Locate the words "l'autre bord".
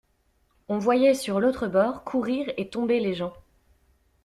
1.39-2.03